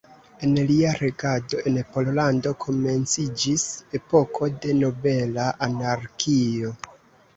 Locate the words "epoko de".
3.99-4.75